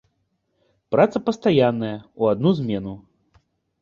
Праца 0.95 1.21
пастаянная, 1.27 1.93
у 2.25 2.31
адну 2.33 2.49
змену. 2.61 2.95